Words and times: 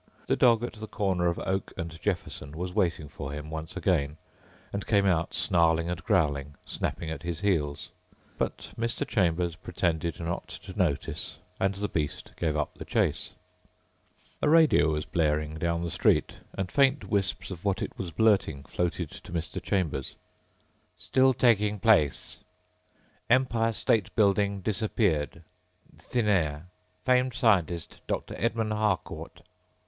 The 0.25 0.35
dog 0.35 0.63
at 0.63 0.73
the 0.73 0.87
corner 0.87 1.27
of 1.27 1.37
Oak 1.37 1.73
and 1.77 2.01
Jefferson 2.01 2.57
was 2.57 2.73
waiting 2.73 3.07
for 3.07 3.31
him 3.33 3.51
once 3.51 3.77
again 3.77 4.17
and 4.73 4.87
came 4.87 5.05
out 5.05 5.35
snarling 5.35 5.91
and 5.91 6.03
growling, 6.03 6.55
snapping 6.65 7.11
at 7.11 7.21
his 7.21 7.41
heels. 7.41 7.89
But 8.39 8.73
Mr. 8.79 9.07
Chambers 9.07 9.55
pretended 9.55 10.19
not 10.19 10.47
to 10.63 10.75
notice 10.75 11.37
and 11.59 11.75
the 11.75 11.87
beast 11.87 12.31
gave 12.35 12.55
up 12.57 12.73
the 12.79 12.83
chase. 12.83 13.33
A 14.41 14.49
radio 14.49 14.89
was 14.89 15.05
blaring 15.05 15.59
down 15.59 15.83
the 15.83 15.91
street 15.91 16.33
and 16.57 16.71
faint 16.71 17.07
wisps 17.07 17.51
of 17.51 17.63
what 17.63 17.83
it 17.83 17.95
was 17.99 18.09
blurting 18.09 18.63
floated 18.63 19.11
to 19.11 19.31
Mr. 19.31 19.61
Chambers."... 19.61 20.15
still 20.97 21.31
taking 21.31 21.79
place... 21.79 22.39
Empire 23.29 23.71
State 23.71 24.15
building 24.15 24.61
disappeared... 24.61 25.43
thin 25.99 26.27
air... 26.27 26.69
famed 27.05 27.35
scientist, 27.35 28.01
Dr. 28.07 28.33
Edmund 28.39 28.73
Harcourt...." 28.73 29.43